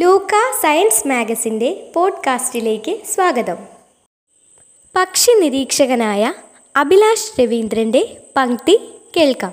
[0.00, 3.56] ലൂക്ക science മാഗസിന്റെ പോഡ്കാസ്റ്റിലേക്ക് സ്വാഗതം.
[4.96, 6.34] പക്ഷി നിരീക്ഷകനായ
[6.76, 8.80] അഭിലാഷ് രവീന്ദ്രന്റെ പങ്ക്തി
[9.16, 9.52] കേൾക്കാം.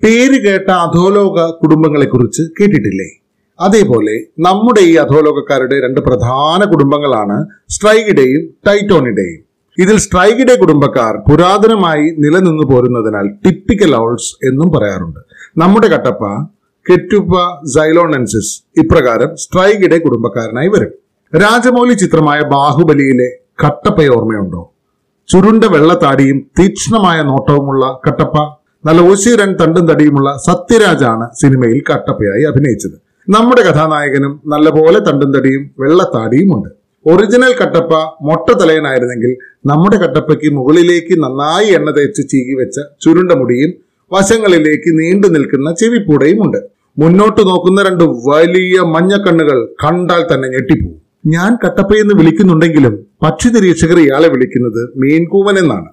[0.02, 3.10] പേര് കേട്ട അധോലോക കുടുംബങ്ങളെ കുറിച്ച് കേട്ടിട്ടില്ലേ?
[3.60, 13.28] അതേപോലെ നമ്മുടെ ഈ അധോലോകക്കാരുടെ രണ്ട് പ്രധാന കുടുംബങ്ങളാണ് സ്ട്രൈഗിഡേയും ടൈറ്റോണിഡേയും ഇതിൽ സ്ട്രൈക്കിന്റെ കുടുംബക്കാർ പുരാതനമായി നിലനിന്നു പോരുന്നതിനാൽ
[13.44, 15.20] ടിപ്പിക്കൽ ഔൾസ് എന്നും പറയാറുണ്ട്.
[15.58, 16.24] നമ്മുടെ കട്ടപ്പ
[16.90, 17.34] കെറ്റുപ്പ
[17.74, 20.92] സൈലോണൻസിസ് ഇപ്രകാരം സ്ട്രൈഗിഡേ കുടുംബക്കാരനായി വരും.
[21.42, 23.28] രാജമൗലി ചിത്രമായ ബാഹുബലിയിലെ
[23.64, 24.72] കട്ടപ്പയെ ഓർമ്മയുണ്ടോ?
[25.28, 28.38] ചുരുണ്ട വെള്ളത്താടിയും തീക്ഷ്ണമായ നോട്ടവുമുള്ള കട്ടപ്പ
[28.86, 32.96] നല്ല ഓശീരൻ തണ്ടും തടിയുമുള്ള സത്യരാജാണ് സിനിമയിൽ കട്ടപ്പയായി അഭിനയിച്ചത്.
[33.28, 37.92] നമ്മുടെ കഥാനായകനും നല്ലപോലെ തണ്ടും തടിയും വെള്ളത്താടിയുമുണ്ട് ഒറിജിനൽ കട്ടപ്പ
[38.26, 39.32] മൊട്ട തലയനായിരുന്നെങ്കിൽ
[39.70, 43.70] നമ്മുടെ കട്ടപ്പയ്ക്ക് മുകളിലേക്ക് നന്നായി എണ്ണ തേച്ച് ചീകി വെച്ച ചുരുണ്ട മുടിയും
[44.10, 46.60] വശങ്ങളിലേക്ക് നീണ്ടു നിൽക്കുന്ന ചെവിപ്പൂടയും ഉണ്ട്.
[46.98, 50.98] മുന്നോട്ട് നോക്കുന്ന രണ്ട് വലിയ മഞ്ഞക്കണ്ണുകൾ കണ്ടാൽ തന്നെ ഞെട്ടിപ്പോവും.
[51.26, 52.94] ഞാൻ കട്ടപ്പയെന്ന് വിളിക്കുന്നുണ്ടെങ്കിലും
[53.24, 55.88] പക്ഷി നിരീക്ഷകർ ഇയാളെ വിളിക്കുന്നത് മീൻകൂവൻ എന്നാണ്.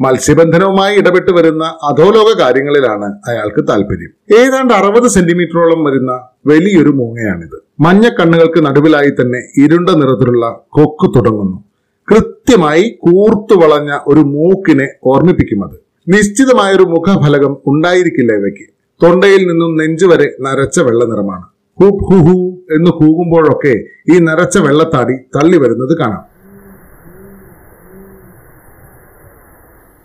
[0.00, 4.12] മത്സ്യബന്ധനവുമായി ഇടപെട്ട് വരുന്ന അധോലോക കാര്യങ്ങളിലാണ് അയാൾക്ക് താല്പര്യം.
[4.38, 7.62] ഏതാണ്ട് അറുപത് സെന്റിമീറ്ററോളം വരുന്ന വലിയൊരു മൂങ്ങയാണിത്.
[7.80, 11.64] മഞ്ഞ കണ്ണുകൾക്ക് നടുവിലായി തന്നെ ഇരുണ്ട നിറത്തിലുള്ള കൊക്ക് തുടങ്ങുന്നു.
[12.10, 15.76] കൃത്യമായി കൂർത്തു വളഞ്ഞ ഒരു മൂക്കിനെ ഓർമ്മിപ്പിക്കും അത്.
[16.08, 18.66] നിശ്ചിതമായൊരു മുഖഫലകം ഉണ്ടായിരിക്കില്ല ഇവയ്ക്ക്.
[19.02, 21.44] തൊണ്ടയിൽ നിന്നും നെഞ്ചുവരെ നരച്ച വെള്ള നിറമാണ്
[21.80, 26.31] ഹുപ് ഹു ഹു എന്ന് കൂകുമ്പോഴൊക്കെ ഈ നരച്ച വെള്ളത്താടി തള്ളി വരുന്നത് കാണാം.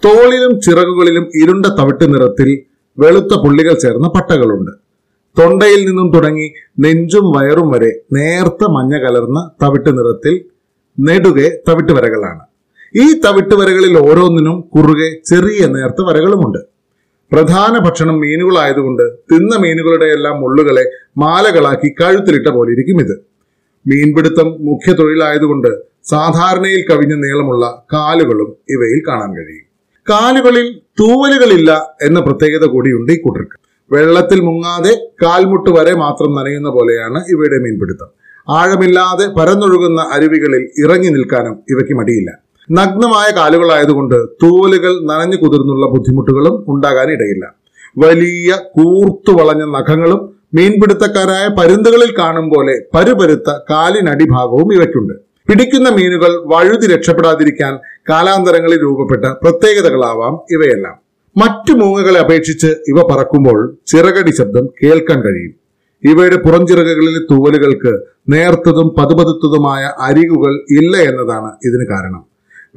[0.05, 2.49] തോളിലും ചിറകുകളിലും ഇരുണ്ട തവിട്ട് നിറത്തിൽ
[2.97, 4.71] വെളുത്ത പുള്ളികൾ ചേർന്ന പട്ടകളുണ്ട്.
[5.39, 6.47] തൊണ്ടയിൽ നിന്നും തുടങ്ങി
[6.79, 10.45] നെഞ്ചും വയറും വരെ നേർത്ത മഞ്ഞ കലർന്ന തവിട്ട് നിറത്തിൽ
[10.99, 12.43] നെടുകെ തവിട്ട് വരകളാണ്.
[12.95, 16.59] ഈ തവിട്ട് വരകളിൽ ഓരോന്നിനും കുറുകെ ചെറിയ നേർത്ത വരകളുമുണ്ട്.
[17.31, 20.85] പ്രധാന ഭക്ഷണം മീനുകളായതുകൊണ്ട് തിന്ന മീനുകളുടെ എല്ലാം മുള്ളുകളെ
[21.17, 23.15] മാലകളാക്കി കഴുത്തിലിട്ട പോലെ ഇരിക്കും ഇത്.
[23.85, 25.71] മീൻപിടുത്തം മുഖ്യ തൊഴിലായതുകൊണ്ട്
[26.03, 29.66] സാധാരണയിൽ കവിഞ്ഞ നീളമുള്ള കാലുകളും ഇവയിൽ കാണാൻ കഴിയും.
[30.09, 30.67] കാലുകളിൽ
[30.99, 33.57] തൂവലുകളില്ല എന്ന പ്രത്യേകത കൂടിയുണ്ട് ഈ കൂട്ടർക്ക്
[33.91, 38.09] വെള്ളത്തിൽ മുങ്ങാതെ കാൽമുട്ട് വരെ മാത്രം നനയുന്ന പോലെയാണ് ഇവയുടെ മീൻപിടുത്തം.
[38.49, 42.31] ആഴമില്ലാതെ പരന്നൊഴുകുന്ന അരുവികളിൽ ഇറങ്ങി നിൽക്കാനും ഇവയ്ക്ക് മടിയില്ല.
[42.71, 47.45] നഗ്നമായ കാലുകളായതുകൊണ്ട് തൂവലുകൾ നനഞ്ഞു കുതിർന്നുള്ള ബുദ്ധിമുട്ടുകളും ഉണ്ടാകാനിടയില്ല.
[47.97, 50.21] വലിയ കൂർത്തു വളഞ്ഞ നഖങ്ങളും
[50.53, 55.26] മീൻപിടുത്തക്കാരായ പരുന്തുകളിൽ കാണും പോലെ പരുപരുത്ത കാലിനടിഭാഗവും ഇവയ്ക്കുണ്ട്.
[55.49, 57.73] പിടിക്കുന്ന മീനുകൾ വഴുതി രക്ഷപ്പെടാതിരിക്കാൻ
[58.09, 60.95] കാലാന്തരങ്ങളിൽ രൂപപ്പെട്ട പ്രത്യേകതകളാവാം ഇവയെല്ലാം.
[61.37, 65.53] മറ്റു മൂങ്ങകളെ അപേക്ഷിച്ച് ഇവ പറക്കുമ്പോൾ ചിറകടി ശബ്ദം കേൾക്കാൻ കഴിയും.
[66.03, 67.93] ഇവയുടെ പുറംചിറകുകളിലെ തൂവലുകൾക്ക്
[68.29, 72.23] നേർത്തതും പതുപതുത്തതുമായ അരികുകൾ ഇല്ല എന്നതാണ് ഇതിന് കാരണം.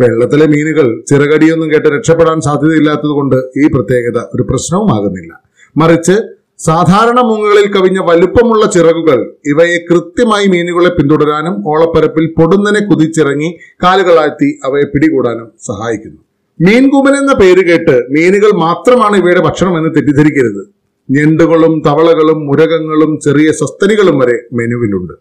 [0.01, 5.33] വെള്ളത്തിലെ മീനുകൾ ചിറകടിയൊന്നും കേട്ട് രക്ഷപ്പെടാൻ സാധ്യതയില്ലാത്തതുകൊണ്ട് ഈ പ്രത്യേകത ഒരു പ്രശ്നവുമാകുന്നില്ല.
[5.77, 13.51] മറിച്ച് സാധാരണ മൂങ്ങകളിൽ കവിഞ്ഞ വലുപ്പമുള്ള ചിറകുകൾ ഇവയെ കൃത്യമായി മീനുകളെ പിന്തുടരാനും ഓളപ്പരപ്പിൽ പൊടുന്നനെ കുതിച്ചിറങ്ങി
[13.85, 16.21] കാലുകളാഴ്ത്തി അവയെ പിടികൂടാനും സഹായിക്കുന്നു.
[16.61, 20.63] മീൻകൂമൻ എന്ന പേര് കേട്ട് മീനുകൾ മാത്രമാണ് ഇവയുടെ ഭക്ഷണം എന്ന് തെറ്റിദ്ധരിക്കരുത്.
[21.11, 25.15] ഞണ്ടുകളും തവളകളും മുരകങ്ങളും ചെറിയ സസ്തനികളും വരെ മെനുവിലുണ്ട്.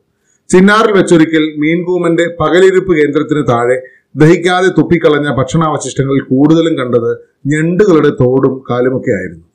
[0.49, 3.77] ചിന്നാറിൽ വെച്ചൊരിക്കൽ മീൻകൂമന്റെ പകലിരിപ്പ് കേന്ദ്രത്തിന് താഴെ
[4.15, 7.11] ദഹിക്കാതെ തുപ്പിക്കളഞ്ഞ ഭക്ഷണാവശിഷ്ടങ്ങളിൽ കൂടുതലും കണ്ടത്
[7.47, 9.48] ഞണ്ടുകളുടെ തോടും കാലുമൊക്കെ ആയിരുന്നു.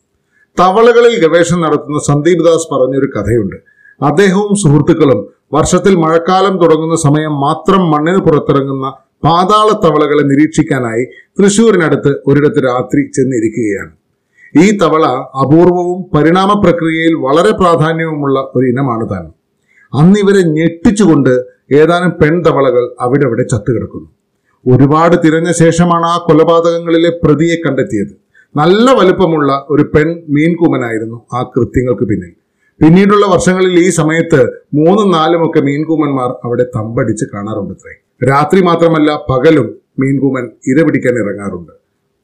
[0.61, 3.57] തവളകളിൽ ഗവേഷണം നടത്തുന്ന സന്ദീപ് ദാസ് പറഞ്ഞൊരു കഥയുണ്ട്.
[4.03, 8.87] അദ്ദേഹവും സുഹൃത്തുക്കളും വർഷത്തിൽ മഴക്കാലം തുടങ്ങുന്ന സമയം മാത്രം മണ്ണിന് പുറത്തിറങ്ങുന്ന
[9.25, 11.05] പാതാള തവളകളെ നിരീക്ഷിക്കാനായി
[11.39, 13.93] തൃശൂരിനടുത്ത് ഒരിടത്ത് രാത്രി ചെന്നിരിക്കുകയാണ്.
[14.65, 15.07] ഈ തവള
[15.43, 19.25] അപൂർവവും പരിണാമ പ്രക്രിയയിൽ വളരെ പ്രാധാന്യവുമുള്ള ഒരു ഇനമാണ് താൻ.
[19.95, 24.09] അന്ന് ഇവരെ ഞെട്ടിച്ചുകൊണ്ട് ഏതാനും പെൺതവളകൾ അവിടെ അവിടെ ചത്തുകിടക്കുന്നു.
[24.75, 28.24] ഒരുപാട് തിരഞ്ഞ ശേഷമാണ് ആ കൊലപാതകങ്ങളിലെ പ്രതിയെ കണ്ടെത്തിയത്.
[28.57, 32.33] നല്ല വലുപ്പമുള്ള ഒരു പെൺ മീൻകൂമനായിരുന്നു ആ കൃത്യങ്ങൾക്ക് പിന്നിൽ.
[32.81, 34.41] പിന്നീടുള്ള വർഷങ്ങളിൽ ഈ സമയത്ത്
[34.75, 37.95] മൂന്നും നാലും ഒക്കെ മീൻകൂമന്മാർ അവിടെ തമ്പടിച്ച് കാണാറുണ്ടത്രേ.
[38.31, 39.67] രാത്രി മാത്രമല്ല പകലും
[40.01, 41.73] മീൻകൂമൻ ഇര പിടിക്കാൻ ഇറങ്ങാറുണ്ട്.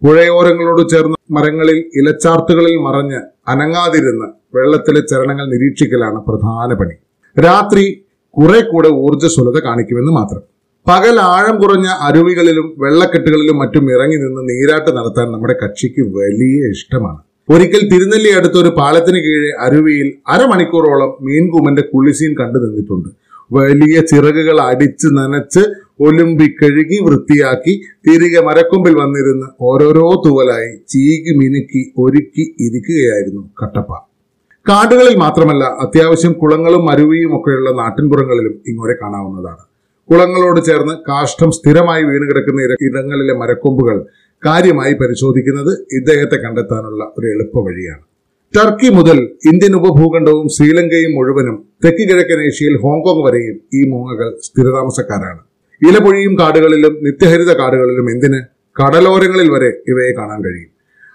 [0.03, 6.97] പുഴയോരങ്ങളോട് ചേർന്ന് മരങ്ങളിൽ ഇലച്ചാർത്തുകളിൽ മറഞ്ഞ് അനങ്ങാതിരുന്ന് വെള്ളത്തിലെ ചരണങ്ങൾ നിരീക്ഷിക്കലാണ് പ്രധാന പണി.
[7.44, 8.05] രാത്രി
[8.37, 10.43] കുറെ കൂടെ ഊർജസ്വലത കാണിക്കുമെന്ന് മാത്രം.
[10.87, 17.21] പകൽ ആഴം കുറഞ്ഞ അരുവികളിലും വെള്ളക്കെട്ടുകളിലും മറ്റും ഇറങ്ങി നിന്ന് നീരാട്ട് നടത്താൻ നമ്മുടെ കക്ഷിക്ക് വലിയ ഇഷ്ടമാണ്.
[17.49, 23.09] ഒരിക്കൽ തിരുനെല്ലി അടുത്ത ഒരു പാലത്തിന് കീഴെ അരുവിയിൽ അരമണിക്കൂറോളം മീൻകൂമന്റെ കുളിസീൻ കണ്ടു നിന്നിട്ടുണ്ട്.
[23.50, 25.62] വലിയ ചിറകുകൾ അടിച്ച് നനച്ച്
[26.00, 27.73] ഒലുമ്പി കഴുകി വൃത്തിയാക്കി
[28.06, 33.91] തിരികെ മരക്കൊമ്പിൽ വന്നിരുന്ന് ഓരോരോ തൂവലായി ചീകി മിനുക്കി ഒരുക്കി ഇരിക്കുകയായിരുന്നു കട്ടപ്പ.
[34.69, 39.62] കാടുകളിൽ മാത്രമല്ല അത്യാവശ്യം കുളങ്ങളും അരുവിയും ഒക്കെയുള്ള നാട്ടിൻപുറങ്ങളിലും ഇങ്ങോട്ട് കാണാവുന്നതാണ്.
[40.11, 43.97] കുളങ്ങളോട് ചേർന്ന് കാഷ്ടം സ്ഥിരമായി വീണ് കിടക്കുന്ന ഇടങ്ങളിലെ മരക്കൊമ്പുകൾ
[44.47, 48.03] കാര്യമായി പരിശോധിക്കുന്നത് ഇദ്ദേഹത്തെ കണ്ടെത്താനുള്ള ഒരു എളുപ്പ വഴിയാണ്.
[48.55, 49.19] ടർക്കി മുതൽ
[49.51, 55.41] ഇന്ത്യൻ ഉപഭൂഖണ്ഡവും ശ്രീലങ്കയും മുഴുവനും തെക്ക് കിഴക്കൻ ഏഷ്യയിൽ ഹോങ്കോങ് വരെയും ഈ മൂങ്ങകൾ സ്ഥിരതാമസക്കാരാണ്.
[55.83, 58.41] ഇലപൊഴിയും കാടുകളിലും നിത്യഹരിത കാടുകളിലും എന്തിന്?
[58.77, 60.71] കടലോരങ്ങളിൽ വരെ ഇവയെ കാണാൻ കഴിയും.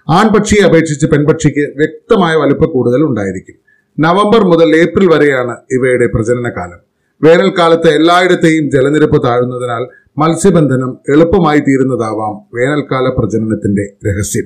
[0.08, 3.58] ആൺപക്ഷിയെ അപേക്ഷിച്ച് പെൺപക്ഷിക്ക് വ്യക്തമായ വലുപ്പ കൂടുതൽ ഉണ്ടായിരിക്കും.
[3.98, 6.80] നവംബർ മുതൽ ഏപ്രിൽ വരെയാണ് ഇവയുടെ പ്രജനന കാലം
[7.22, 9.84] വേനൽക്കാലത്ത് എല്ലായിടത്തെയും ജലനിരപ്പ് താഴുന്നതിനാൽ
[10.18, 14.44] മത്സ്യബന്ധനം എളുപ്പമായി തീരുന്നതാവാം വേനൽക്കാല പ്രജനനത്തിന്റെ രഹസ്യം.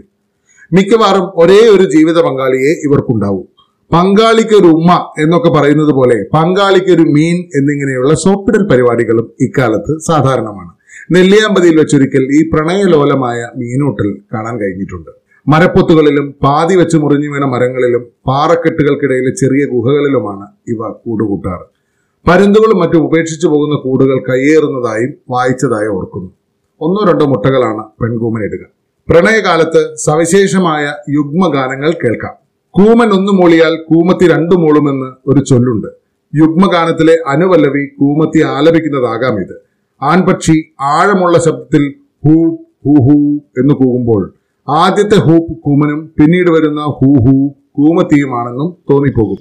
[0.72, 3.48] മിക്കവാറും ഒരേ ഒരു ജീവിത പങ്കാളിയെ ഇവർക്കുണ്ടാവും.
[3.92, 10.70] പങ്കാളിക്ക് ഒരു ഉമ്മ എന്നൊക്കെ പറയുന്നത് പോലെ പങ്കാളിക്ക് ഒരു മീൻ എന്നിങ്ങനെയുള്ള സോപ്പിടൽ പരിപാടികളും ഇക്കാലത്ത് സാധാരണമാണ്.
[11.10, 15.10] നെല്ലിയാമ്പതിയിൽ വെച്ചൊരിക്കൽ ഈ പ്രണയലോലമായ മീനൂട്ടൽ കാണാൻ കഴിഞ്ഞിട്ടുണ്ട്.
[15.48, 21.79] മരപ്പൊത്തുകളിലും പാതി വെച്ച് മുറിഞ്ഞു വീണ മരങ്ങളിലും പാറക്കെട്ടുകൾക്കിടയിലെ ചെറിയ ഗുഹകളിലുമാണ് ഇവ കൂടുകൂട്ടാറ്.
[22.28, 26.30] പരുന്തുകളും മറ്റും ഉപേക്ഷിച്ചു പോകുന്ന കൂടുകൾ കയ്യേറുന്നതായും വായിച്ചതായും ഓർക്കുന്നു.
[26.80, 28.64] ഒന്നോ രണ്ടോ മുട്ടകളാണ് പെൺകൂമനിടുക
[29.08, 32.34] പ്രണയകാലത്ത് സവിശേഷമായ യുഗ്മഗാനങ്ങൾ കേൾക്കാം.
[32.74, 35.88] കൂമൻ ഒന്നു മൂളിയാൽ കൂമത്തി രണ്ടു മൂളുമെന്ന് ഒരു ചൊല്ലുണ്ട്.
[36.34, 39.56] യുഗ്മഗാനത്തിലെ അനുവല്ലവി കൂമത്തി ആലപിക്കുന്നതാകാം ഇത്.
[40.02, 41.94] ആൺപക്ഷി ആഴമുള്ള ശബ്ദത്തിൽ
[42.24, 42.36] ഹൂ
[42.84, 43.16] ഹൂ ഹൂ
[43.58, 44.22] എന്ന് കൂകുമ്പോൾ
[44.68, 49.40] ആദ്യത്തെ ഹൂപ്പ് കൂമനും പിന്നീട് വരുന്ന ഹൂ ഹൂ കൂമത്തിയുമാണെന്നും തോന്നിപ്പോകും.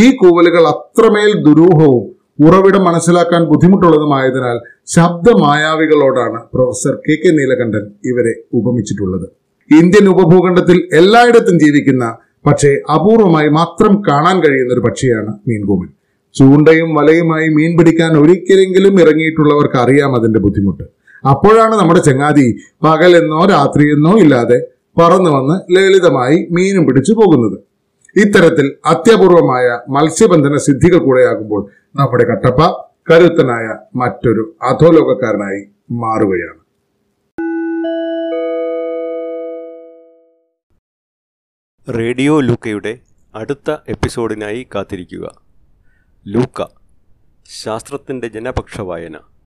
[0.00, 2.04] ഈ കൂവലുകൾ അത്രമേൽ ദുരൂഹവും
[2.46, 4.56] ഉറവിടം മനസ്സിലാക്കാൻ ബുദ്ധിമുട്ടുള്ളതുമായതിനാൽ
[4.94, 9.26] ശബ്ദമായാവികളോടാണ് പ്രൊഫസർ കെ കെ നീലകണ്ഠൻ ഇവരെ ഉപമിച്ചിട്ടുള്ളത്.
[9.70, 12.04] ഇന്ത്യൻ ഉപഭൂഖണ്ഡത്തിൽ എല്ലായിടത്തും ജീവിക്കുന്ന
[12.46, 15.88] പക്ഷേ അപൂർവമായി മാത്രം കാണാൻ കഴിയുന്ന ഒരു പക്ഷിയാണ് മീൻകൂമൻ
[16.34, 20.84] ചൂണ്ടയും വലയുമായി മീൻ പിടിക്കാൻ ഒരിക്കലെങ്കിലും ഇറങ്ങിയിട്ടുള്ളവർക്ക് അറിയാം അതിന്റെ ബുദ്ധിമുട്ട്.
[21.24, 24.66] അപ്പോഴാണ് നമ്മുടെ ചങ്ങാതി പകലെന്നോ രാത്രിയെന്നോ ഇല്ലാതെ
[25.00, 27.58] പറന്നു വന്ന് ലളിതമായി മീനും പിടിച്ചു പോകുന്നത്.
[28.16, 32.60] ഇത്തരത്തിൽ അത്യപൂർവമായ മത്സ്യബന്ധന സിദ്ധികൾ കൂടെയാകുമ്പോൾ നമ്മുടെ കട്ടപ്പ
[33.10, 36.60] കരുത്തനായ മറ്റൊരു അധോലോകക്കാരനായി മാറുകയാണ്.
[41.98, 42.98] റേഡിയോ ലൂക്കയുടെ
[43.34, 45.42] അടുത്ത എപ്പിസോഡിനായി കാത്തിരിക്കുക.
[46.26, 46.64] ലൂക്ക
[47.62, 49.16] ശാസ്ത്രത്തിന്റെ ജനപക്ഷ വായന